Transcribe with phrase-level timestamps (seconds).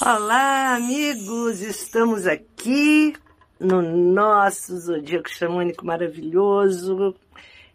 [0.00, 1.60] Olá, amigos!
[1.60, 3.14] Estamos aqui
[3.58, 7.16] no nosso Zodíaco Xamânico maravilhoso.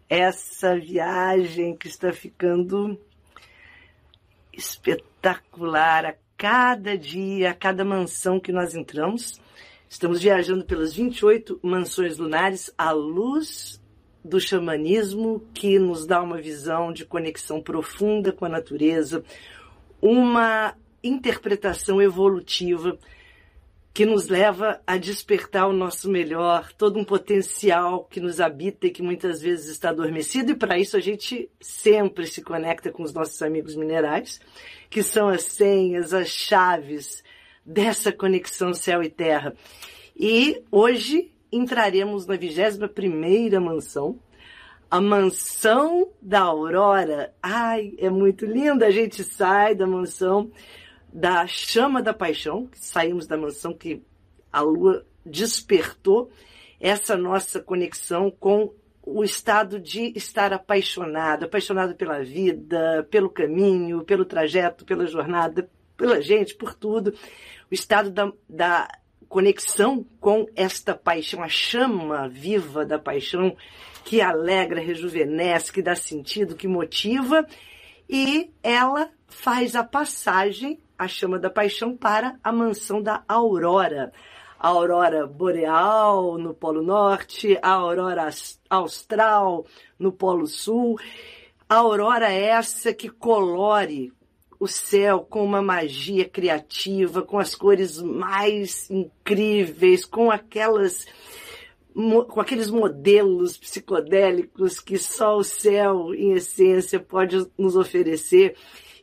[0.08, 2.98] Essa viagem que está ficando
[4.54, 9.38] espetacular a cada dia, a cada mansão que nós entramos.
[9.86, 13.78] Estamos viajando pelas 28 mansões lunares à luz
[14.24, 19.22] do xamanismo que nos dá uma visão de conexão profunda com a natureza,
[20.00, 22.98] uma interpretação evolutiva
[23.94, 28.90] que nos leva a despertar o nosso melhor, todo um potencial que nos habita e
[28.90, 33.14] que muitas vezes está adormecido, e para isso a gente sempre se conecta com os
[33.14, 34.40] nossos amigos minerais,
[34.90, 37.22] que são as senhas, as chaves
[37.64, 39.54] dessa conexão céu e terra.
[40.16, 44.18] E hoje entraremos na 21 primeira mansão,
[44.90, 47.32] a mansão da Aurora.
[47.40, 50.50] Ai, é muito linda, a gente sai da mansão
[51.14, 54.02] da chama da paixão, saímos da mansão que
[54.52, 56.28] a lua despertou
[56.80, 64.24] essa nossa conexão com o estado de estar apaixonado, apaixonado pela vida, pelo caminho, pelo
[64.24, 67.14] trajeto, pela jornada, pela gente, por tudo.
[67.70, 68.88] O estado da, da
[69.28, 73.56] conexão com esta paixão, a chama viva da paixão
[74.04, 77.46] que alegra, rejuvenesce, que dá sentido, que motiva,
[78.08, 84.12] e ela faz a passagem a chama da paixão para a mansão da aurora.
[84.58, 88.30] A aurora boreal no Polo Norte, a aurora
[88.70, 89.66] austral
[89.98, 90.98] no Polo Sul.
[91.68, 94.12] A aurora é essa que colore
[94.58, 101.06] o céu com uma magia criativa, com as cores mais incríveis, com aquelas
[101.94, 108.56] com aqueles modelos psicodélicos que só o céu, em essência, pode nos oferecer.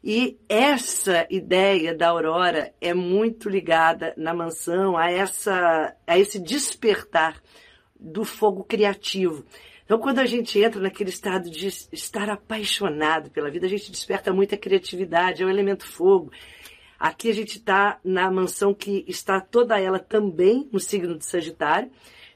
[0.03, 7.39] E essa ideia da aurora é muito ligada na mansão a essa a esse despertar
[7.99, 9.45] do fogo criativo.
[9.85, 14.33] Então, quando a gente entra naquele estado de estar apaixonado pela vida, a gente desperta
[14.33, 16.31] muita criatividade, é o elemento fogo.
[16.97, 21.91] Aqui a gente está na mansão que está toda ela também no signo de Sagitário.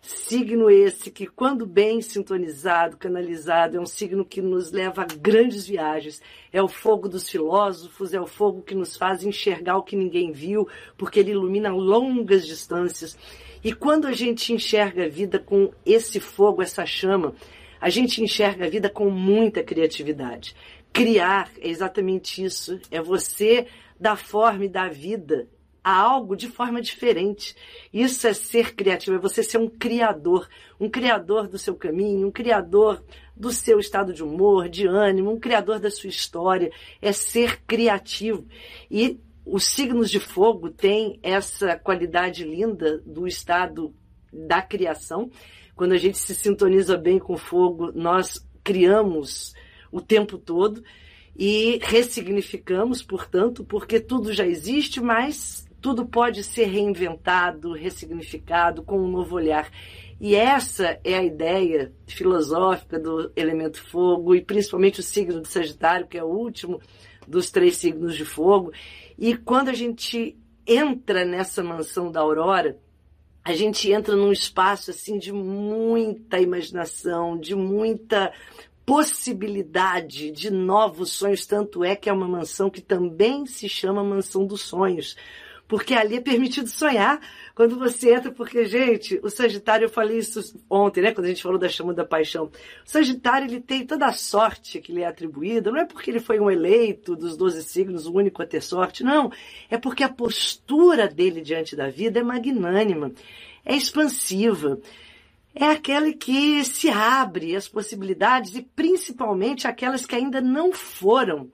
[0.07, 5.65] Signo esse que, quando bem sintonizado, canalizado, é um signo que nos leva a grandes
[5.65, 6.21] viagens.
[6.53, 10.31] É o fogo dos filósofos, é o fogo que nos faz enxergar o que ninguém
[10.31, 13.17] viu, porque ele ilumina longas distâncias.
[13.63, 17.33] E quando a gente enxerga a vida com esse fogo, essa chama,
[17.81, 20.55] a gente enxerga a vida com muita criatividade.
[20.93, 22.79] Criar é exatamente isso.
[22.91, 23.65] É você
[23.99, 25.47] dar forma e dar vida
[25.85, 27.55] a algo de forma diferente.
[27.93, 32.31] Isso é ser criativo, é você ser um criador, um criador do seu caminho, um
[32.31, 37.61] criador do seu estado de humor, de ânimo, um criador da sua história, é ser
[37.67, 38.47] criativo.
[38.89, 43.93] E os signos de fogo têm essa qualidade linda do estado
[44.33, 45.29] da criação.
[45.75, 49.53] Quando a gente se sintoniza bem com o fogo, nós criamos
[49.91, 50.83] o tempo todo
[51.37, 59.07] e ressignificamos, portanto, porque tudo já existe, mas tudo pode ser reinventado, ressignificado com um
[59.07, 59.69] novo olhar.
[60.19, 66.07] E essa é a ideia filosófica do elemento fogo e principalmente o signo de Sagitário,
[66.07, 66.81] que é o último
[67.27, 68.71] dos três signos de fogo.
[69.15, 70.35] E quando a gente
[70.65, 72.79] entra nessa mansão da aurora,
[73.43, 78.33] a gente entra num espaço assim de muita imaginação, de muita
[78.83, 84.47] possibilidade de novos sonhos, tanto é que é uma mansão que também se chama Mansão
[84.47, 85.15] dos Sonhos,
[85.67, 87.19] porque ali é permitido sonhar
[87.55, 91.41] quando você entra, porque, gente, o Sagitário, eu falei isso ontem, né, quando a gente
[91.41, 92.45] falou da chama da paixão.
[92.45, 92.51] O
[92.89, 96.39] Sagitário, ele tem toda a sorte que lhe é atribuída, não é porque ele foi
[96.39, 99.31] um eleito dos 12 signos, o único a ter sorte, não.
[99.69, 103.11] É porque a postura dele diante da vida é magnânima,
[103.65, 104.79] é expansiva
[105.55, 111.49] é aquela que se abre às possibilidades e principalmente aquelas que ainda não foram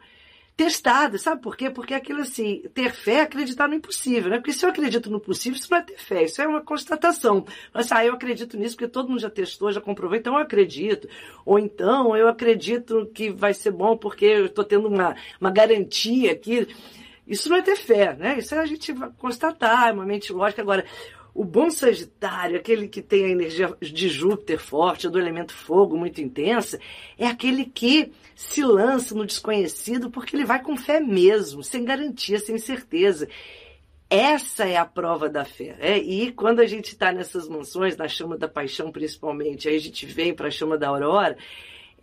[0.56, 1.70] testada, sabe por quê?
[1.70, 4.38] Porque aquilo assim, ter fé é acreditar no impossível, né?
[4.38, 7.46] Porque se eu acredito no possível, isso não é ter fé, isso é uma constatação.
[7.74, 11.08] Mas, ah, eu acredito nisso porque todo mundo já testou, já comprovou, então eu acredito.
[11.46, 16.32] Ou então, eu acredito que vai ser bom porque eu estou tendo uma, uma garantia
[16.32, 16.68] aqui.
[17.26, 18.38] Isso não é ter fé, né?
[18.38, 20.62] Isso é a gente constatar, é uma mente lógica.
[20.62, 20.86] Agora,
[21.34, 26.22] o bom Sagitário, aquele que tem a energia de Júpiter forte, do elemento fogo muito
[26.22, 26.80] intensa,
[27.18, 32.40] é aquele que se lança no desconhecido porque ele vai com fé mesmo, sem garantia,
[32.40, 33.28] sem certeza.
[34.10, 35.78] Essa é a prova da fé.
[35.80, 35.98] É?
[35.98, 40.06] E quando a gente está nessas mansões, na chama da paixão principalmente, aí a gente
[40.06, 41.38] vem para a chama da aurora,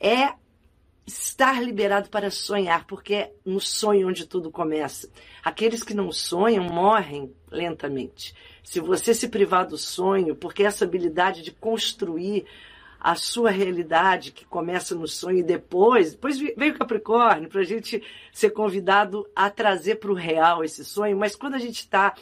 [0.00, 0.32] é
[1.08, 5.08] estar liberado para sonhar, porque é no sonho onde tudo começa.
[5.42, 8.34] Aqueles que não sonham morrem lentamente.
[8.62, 12.44] Se você se privar do sonho, porque essa habilidade de construir
[13.00, 17.64] a sua realidade que começa no sonho e depois, depois veio o Capricórnio para a
[17.64, 18.02] gente
[18.32, 22.14] ser convidado a trazer para o real esse sonho, mas quando a gente está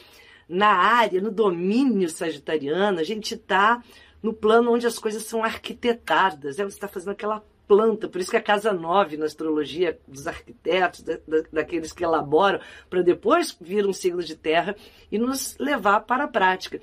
[0.47, 3.83] na área, no domínio sagitariano, a gente está
[4.23, 6.63] no plano onde as coisas são arquitetadas, né?
[6.63, 11.01] você está fazendo aquela planta, por isso que a casa nove na astrologia dos arquitetos,
[11.01, 12.59] da, da, daqueles que elaboram,
[12.89, 14.75] para depois vir um siglo de terra
[15.11, 16.79] e nos levar para a prática.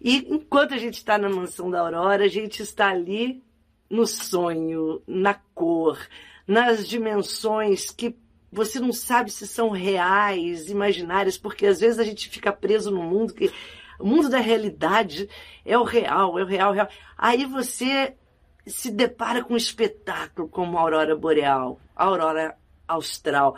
[0.00, 3.42] E enquanto a gente está na mansão da Aurora, a gente está ali
[3.90, 5.98] no sonho, na cor,
[6.46, 8.14] nas dimensões que
[8.50, 13.02] você não sabe se são reais, imaginárias, porque às vezes a gente fica preso no
[13.02, 13.52] mundo que
[13.98, 15.28] o mundo da realidade
[15.64, 16.88] é o real, é o real, é o real.
[17.16, 18.14] Aí você
[18.68, 22.56] se depara com um espetáculo como a aurora boreal, a aurora
[22.86, 23.56] austral,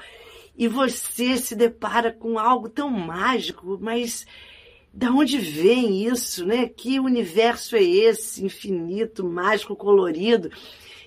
[0.56, 4.26] e você se depara com algo tão mágico, mas
[4.92, 6.68] da onde vem isso, né?
[6.68, 10.50] Que universo é esse, infinito, mágico, colorido?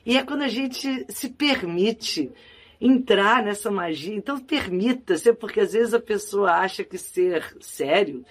[0.06, 2.32] E é quando a gente se permite
[2.80, 4.16] entrar nessa magia.
[4.16, 8.26] Então permita-se, porque às vezes a pessoa acha que ser sério,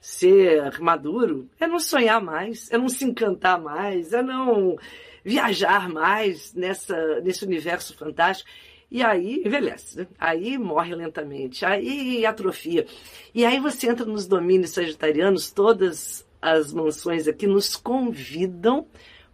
[0.00, 4.76] ser maduro, é não sonhar mais, é não se encantar mais, é não
[5.24, 8.50] viajar mais nessa, nesse universo fantástico.
[8.90, 10.06] E aí envelhece, né?
[10.18, 12.86] aí morre lentamente, aí atrofia.
[13.34, 18.86] E aí você entra nos domínios sagitarianos, todas as mansões aqui nos convidam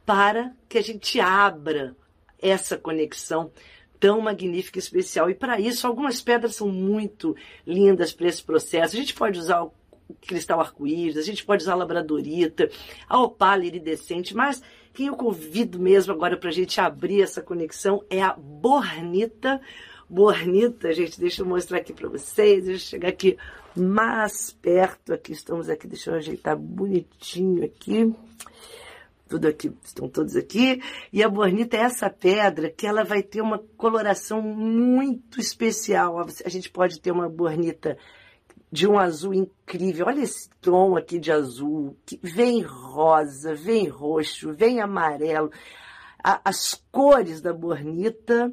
[0.06, 1.94] para que a gente abra
[2.40, 3.50] essa conexão
[3.98, 5.28] tão magnífica e especial.
[5.28, 8.96] E para isso, algumas pedras são muito lindas para esse processo.
[8.96, 9.72] A gente pode usar o
[10.22, 12.70] cristal arco-íris, a gente pode usar a labradorita,
[13.08, 18.04] a opala iridescente, mas quem eu convido mesmo agora para a gente abrir essa conexão
[18.10, 19.60] é a Bornita.
[20.08, 23.36] Bornita, gente, deixa eu mostrar aqui para vocês, deixa eu chegar aqui
[23.76, 25.12] mais perto.
[25.12, 28.12] Aqui estamos aqui, deixa eu ajeitar bonitinho aqui.
[29.28, 30.82] Tudo aqui, estão todos aqui.
[31.12, 36.18] E a bornita é essa pedra que ela vai ter uma coloração muito especial.
[36.44, 37.96] A gente pode ter uma bornita
[38.70, 40.06] de um azul incrível.
[40.06, 45.50] Olha esse tom aqui de azul, que vem rosa, vem roxo, vem amarelo.
[46.22, 48.52] A, as cores da bornita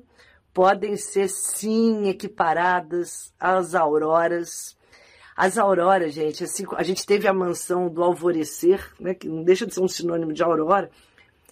[0.53, 4.75] podem ser sim equiparadas às auroras.
[5.35, 9.67] As auroras, gente, assim, a gente teve a mansão do alvorecer, né, que não deixa
[9.67, 10.89] de ser um sinônimo de aurora,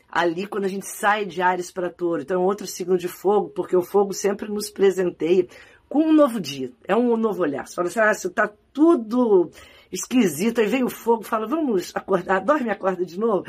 [0.10, 2.24] ali quando a gente sai de Ares para Touro.
[2.24, 5.48] Então, é outro signo de fogo, porque o fogo sempre nos presenteia
[5.90, 6.72] com um novo dia.
[6.88, 7.68] É um novo olhar.
[7.68, 9.50] Você fala assim, ah, você tá tudo
[9.92, 10.62] esquisito.
[10.62, 13.46] Aí vem o fogo fala, vamos acordar, dorme e acorda de novo.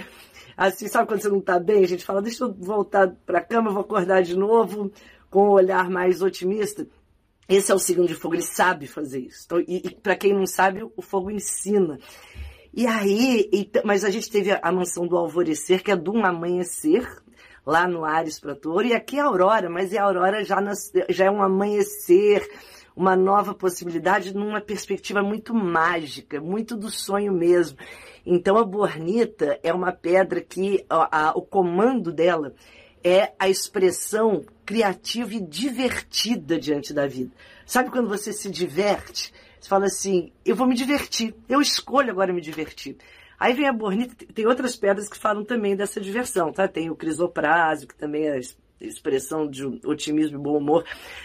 [0.56, 1.84] Assim, sabe quando você não tá bem?
[1.84, 4.90] A gente fala, deixa eu voltar para a cama, vou acordar de novo
[5.28, 6.86] com um olhar mais otimista.
[7.48, 9.42] Esse é o signo de fogo, ele sabe fazer isso.
[9.44, 11.98] Então, e, e para quem não sabe, o fogo ensina.
[12.74, 16.16] E aí, e, mas a gente teve a, a mansão do alvorecer, que é do
[16.18, 17.06] amanhecer,
[17.66, 21.24] lá no Ares para Touro, e aqui é Aurora, mas é Aurora já, nas, já
[21.24, 22.48] é um amanhecer,
[22.94, 27.76] uma nova possibilidade numa perspectiva muito mágica, muito do sonho mesmo.
[28.24, 32.54] Então a bornita é uma pedra que a, a, o comando dela
[33.02, 37.32] é a expressão criativa e divertida diante da vida.
[37.66, 39.32] Sabe quando você se diverte?
[39.60, 42.96] Você fala assim, eu vou me divertir, eu escolho agora me divertir.
[43.38, 46.66] Aí vem a bornita, tem outras pedras que falam também dessa diversão, tá?
[46.66, 48.40] Tem o crisoprásico, que também é
[48.80, 50.84] expressão de otimismo e bom humor.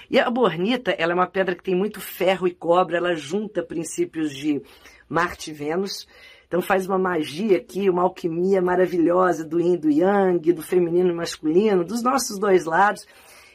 [0.09, 3.63] E a bornita, ela é uma pedra que tem muito ferro e cobre, ela junta
[3.63, 4.61] princípios de
[5.07, 6.07] Marte e Vênus.
[6.47, 11.13] Então faz uma magia aqui, uma alquimia maravilhosa do yin do yang, do feminino e
[11.13, 13.07] masculino, dos nossos dois lados.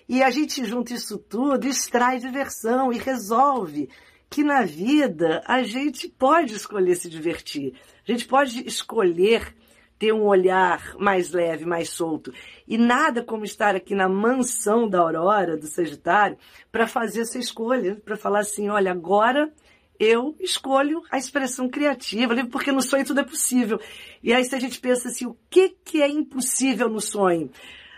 [0.08, 3.88] E a gente junta isso tudo, extrai diversão e resolve
[4.28, 7.75] que na vida a gente pode escolher se divertir.
[8.06, 9.54] A gente pode escolher
[9.99, 12.33] ter um olhar mais leve, mais solto.
[12.68, 16.37] E nada como estar aqui na mansão da Aurora, do Sagitário,
[16.71, 19.50] para fazer essa escolha, para falar assim, olha, agora
[19.99, 23.80] eu escolho a expressão criativa, porque no sonho tudo é possível.
[24.23, 27.50] E aí se a gente pensa assim, o que, que é impossível no sonho?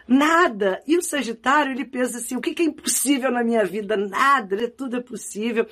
[0.09, 0.83] Nada.
[0.87, 3.95] E o Sagitário, ele pensa assim: o que é impossível na minha vida?
[3.95, 5.67] Nada, tudo é possível.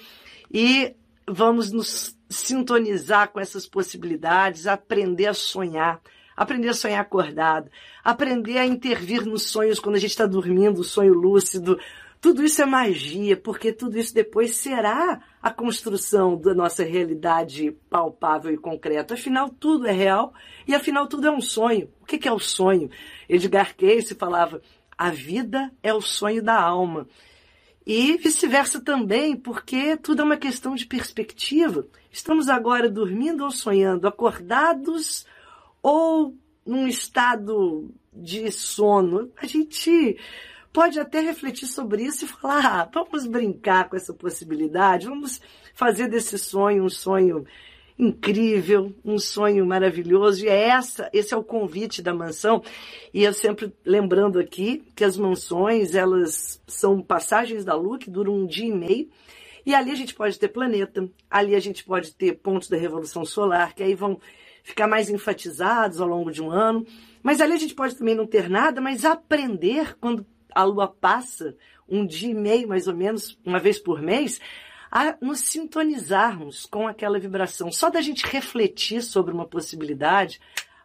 [0.53, 0.95] E
[1.29, 6.00] vamos nos sintonizar com essas possibilidades, aprender a sonhar,
[6.37, 7.71] aprender a sonhar acordado,
[8.05, 11.79] aprender a intervir nos sonhos quando a gente está dormindo, o sonho lúcido.
[12.21, 18.53] Tudo isso é magia, porque tudo isso depois será a construção da nossa realidade palpável
[18.53, 19.15] e concreta.
[19.15, 20.33] Afinal, tudo é real
[20.67, 21.88] e afinal, tudo é um sonho.
[22.00, 22.91] O que é o sonho?
[23.29, 24.61] Edgar Cayce falava:
[24.97, 27.07] a vida é o sonho da alma.
[27.87, 31.87] E vice-versa também, porque tudo é uma questão de perspectiva.
[32.11, 35.25] Estamos agora dormindo ou sonhando, acordados
[35.81, 39.31] ou num estado de sono.
[39.37, 40.19] A gente
[40.73, 45.40] pode até refletir sobre isso e falar: ah, vamos brincar com essa possibilidade, vamos
[45.73, 47.47] fazer desse sonho um sonho
[47.99, 50.45] incrível, um sonho maravilhoso.
[50.45, 52.62] E é essa, esse é o convite da mansão.
[53.12, 58.35] E eu sempre lembrando aqui que as mansões, elas são passagens da lua que duram
[58.35, 59.09] um dia e meio.
[59.65, 63.25] E ali a gente pode ter planeta, ali a gente pode ter pontos da revolução
[63.25, 64.21] solar, que aí vão
[64.62, 66.87] ficar mais enfatizados ao longo de um ano.
[67.23, 70.25] Mas ali a gente pode também não ter nada, mas aprender quando
[70.55, 71.57] a lua passa,
[71.88, 74.41] um dia e meio mais ou menos, uma vez por mês,
[74.90, 77.71] a nos sintonizarmos com aquela vibração.
[77.73, 80.40] Só da gente refletir sobre uma possibilidade,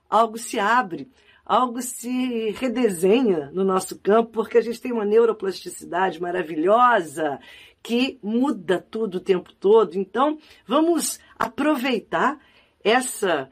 [0.10, 1.10] algo se abre,
[1.46, 7.40] algo se redesenha no nosso campo, porque a gente tem uma neuroplasticidade maravilhosa
[7.84, 9.96] que muda tudo o tempo todo.
[9.96, 12.40] Então, vamos aproveitar
[12.84, 13.50] essa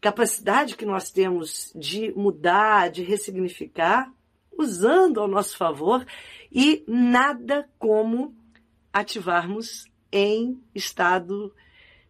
[0.00, 4.12] capacidade que nós temos de mudar, de ressignificar,
[4.56, 6.06] usando ao nosso favor
[6.50, 8.34] e nada como
[9.00, 11.54] ativarmos em estado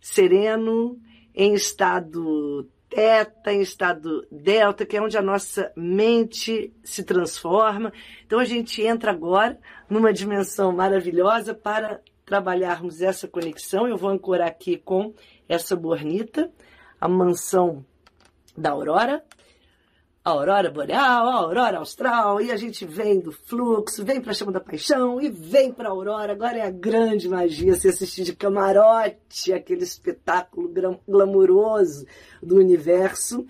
[0.01, 1.01] sereno,
[1.35, 7.93] em estado teta, em estado delta, que é onde a nossa mente se transforma.
[8.25, 9.59] Então a gente entra agora
[9.91, 13.89] numa dimensão maravilhosa para trabalharmos essa conexão.
[13.89, 15.13] Eu vou ancorar aqui com
[15.49, 16.53] essa bornita,
[17.01, 17.85] a mansão
[18.57, 19.25] da Aurora,
[20.27, 24.35] a aurora boreal, a aurora austral, e a gente vem do fluxo, vem para a
[24.35, 26.33] chama da paixão e vem para a aurora.
[26.33, 30.69] Agora é a grande magia se assistir de camarote, aquele espetáculo
[31.07, 32.05] glamouroso
[32.43, 33.47] do universo.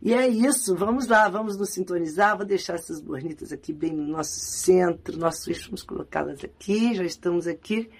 [0.00, 2.34] E é isso, vamos lá, vamos nos sintonizar.
[2.34, 6.94] Vou deixar essas bornitas aqui bem no nosso centro, nosso eixo, vamos colocá-las aqui.
[6.94, 7.90] Já estamos aqui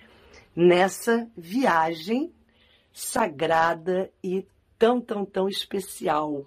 [0.57, 2.33] nessa viagem
[2.95, 4.47] sagrada e
[4.79, 6.47] tão, tão, tão especial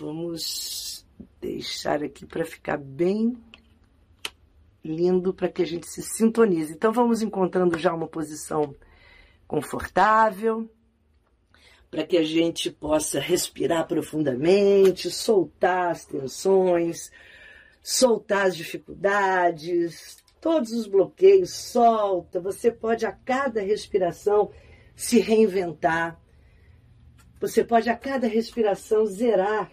[0.00, 1.04] Vamos
[1.38, 3.36] deixar aqui para ficar bem
[4.82, 6.72] lindo para que a gente se sintonize.
[6.72, 8.74] Então vamos encontrando já uma posição
[9.46, 10.70] confortável
[11.90, 17.12] para que a gente possa respirar profundamente, soltar as tensões,
[17.82, 22.40] soltar as dificuldades, todos os bloqueios, solta.
[22.40, 24.50] Você pode a cada respiração
[24.96, 26.18] se reinventar.
[27.38, 29.70] Você pode a cada respiração zerar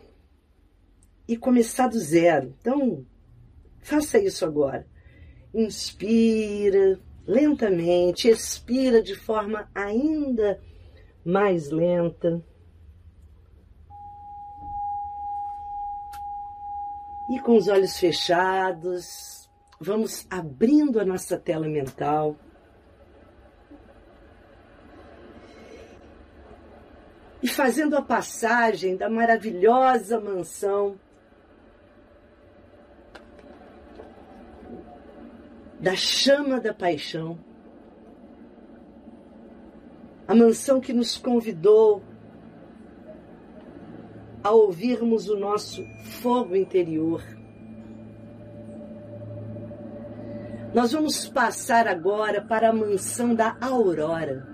[1.27, 2.55] e começar do zero.
[2.59, 3.05] Então,
[3.81, 4.87] faça isso agora.
[5.53, 10.61] Inspira lentamente, expira de forma ainda
[11.25, 12.41] mais lenta.
[17.29, 19.49] E com os olhos fechados,
[19.81, 22.37] vamos abrindo a nossa tela mental.
[27.43, 30.97] E fazendo a passagem da maravilhosa mansão
[35.87, 37.39] da chama da paixão,
[40.27, 42.03] a mansão que nos convidou
[44.43, 45.81] a ouvirmos o nosso
[46.21, 47.23] fogo interior.
[50.73, 54.45] Nós vamos passar agora para a mansão da aurora.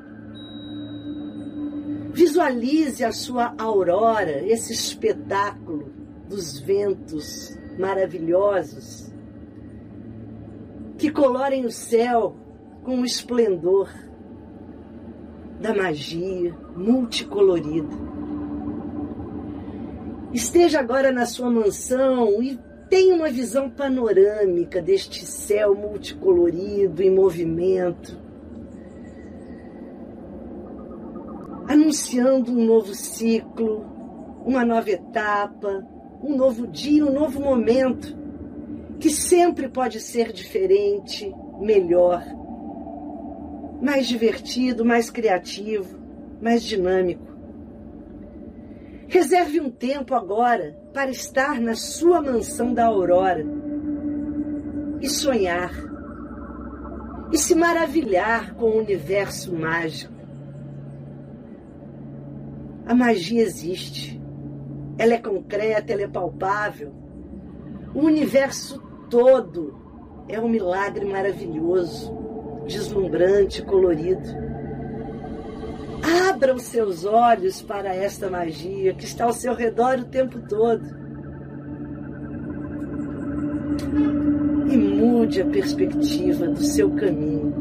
[2.14, 5.92] Visualize a sua aurora, esse espetáculo
[6.30, 9.03] dos ventos maravilhosos
[11.04, 12.34] que colorem o céu
[12.82, 13.90] com o esplendor
[15.60, 17.94] da magia multicolorida.
[20.32, 22.58] Esteja agora na sua mansão e
[22.90, 28.18] tenha uma visão panorâmica deste céu multicolorido em movimento,
[31.68, 33.86] anunciando um novo ciclo,
[34.46, 35.86] uma nova etapa,
[36.24, 38.23] um novo dia, um novo momento
[39.04, 41.30] que sempre pode ser diferente,
[41.60, 42.24] melhor,
[43.82, 46.00] mais divertido, mais criativo,
[46.42, 47.28] mais dinâmico.
[49.10, 53.46] Reserve um tempo agora para estar na sua mansão da aurora
[55.02, 55.74] e sonhar
[57.30, 60.14] e se maravilhar com o universo mágico.
[62.86, 64.18] A magia existe.
[64.98, 66.94] Ela é concreta, ela é palpável.
[67.94, 68.82] O universo
[69.14, 69.76] todo
[70.28, 72.12] é um milagre maravilhoso,
[72.66, 74.28] deslumbrante, colorido.
[76.28, 80.84] Abra os seus olhos para esta magia que está ao seu redor o tempo todo.
[84.68, 87.54] E mude a perspectiva do seu caminho.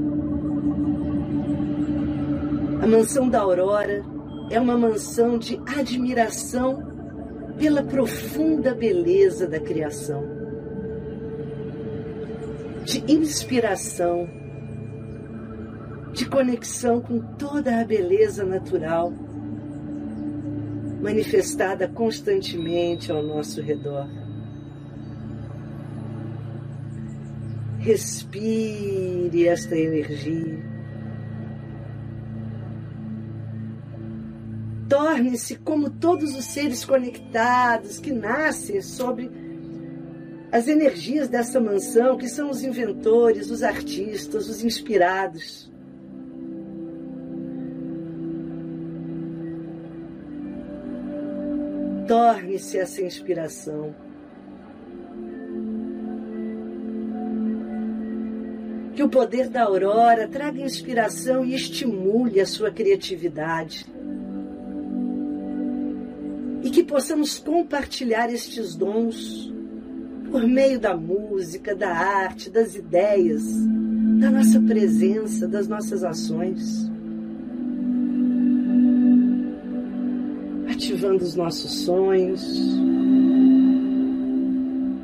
[2.82, 4.02] A mansão da Aurora
[4.50, 6.82] é uma mansão de admiração
[7.59, 10.41] pela profunda beleza da criação,
[12.84, 14.28] de inspiração,
[16.12, 19.12] de conexão com toda a beleza natural
[21.02, 24.08] manifestada constantemente ao nosso redor.
[27.80, 30.62] Respire esta energia.
[34.88, 39.28] Torne-se como todos os seres conectados que nascem sobre
[40.52, 45.73] as energias dessa mansão, que são os inventores, os artistas, os inspirados.
[52.06, 53.94] Torne-se essa inspiração.
[58.94, 63.87] Que o poder da aurora traga inspiração e estimule a sua criatividade
[66.62, 69.51] e que possamos compartilhar estes dons
[70.32, 73.44] por meio da música, da arte, das ideias,
[74.18, 76.90] da nossa presença, das nossas ações.
[80.70, 82.42] Ativando os nossos sonhos,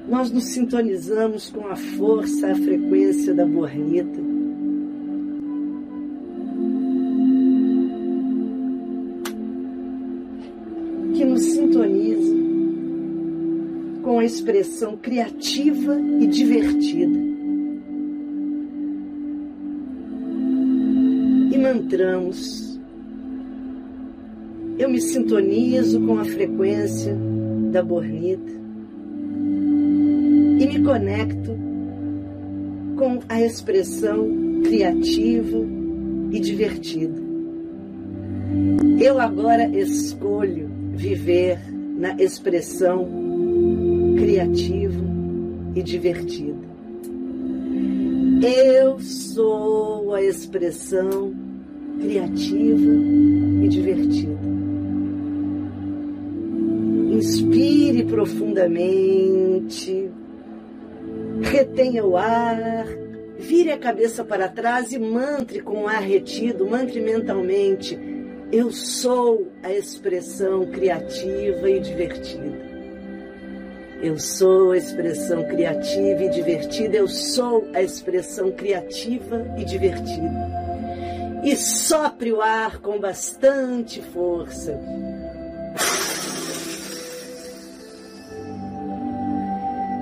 [0.09, 4.28] nós nos sintonizamos com a força, a frequência da bornita
[14.29, 17.19] expressão criativa e divertida.
[21.51, 22.79] E mantramos.
[24.79, 27.17] Eu me sintonizo com a frequência
[27.73, 28.53] da bornita
[30.61, 31.57] e me conecto
[32.97, 34.29] com a expressão
[34.63, 35.59] criativa
[36.31, 37.19] e divertida.
[39.01, 43.28] Eu agora escolho viver na expressão
[44.19, 45.05] criativa
[45.75, 46.69] e divertida.
[48.43, 51.35] Eu sou a expressão
[52.01, 52.93] criativa
[53.63, 54.39] e divertida.
[57.13, 60.11] Inspire profundamente,
[61.43, 62.87] retenha o ar,
[63.39, 67.99] vire a cabeça para trás e mantre com o ar retido, mantre mentalmente
[68.51, 72.68] eu sou a expressão criativa e divertida.
[74.01, 76.97] Eu sou a expressão criativa e divertida.
[76.97, 80.49] Eu sou a expressão criativa e divertida.
[81.43, 84.79] E sopre o ar com bastante força.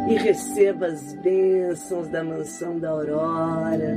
[0.09, 3.97] E receba as bênçãos da mansão da aurora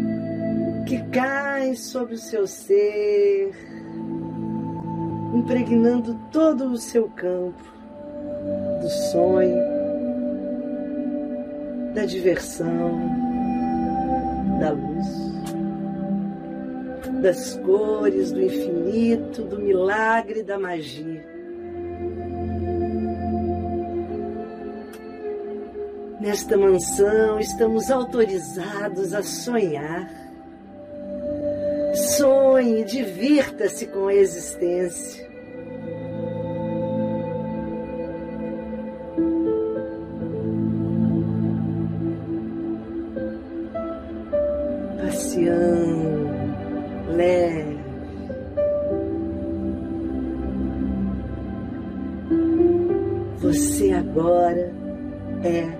[0.88, 3.54] que caem sobre o seu ser
[5.36, 7.64] impregnando todo o seu campo
[8.82, 9.58] do sonho,
[11.94, 13.00] da diversão,
[14.60, 15.08] da luz,
[17.22, 21.24] das cores, do infinito, do milagre, da magia.
[26.20, 30.30] Nesta mansão estamos autorizados a sonhar
[31.94, 35.29] Sonhe, divirta-se com a existência.
[53.42, 54.74] Você agora
[55.44, 55.80] é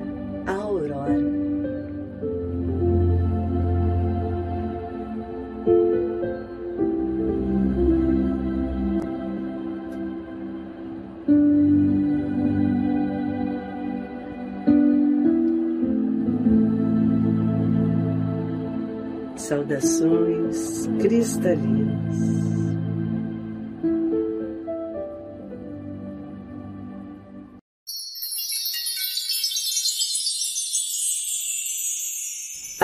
[19.50, 22.49] Saudações cristalinas.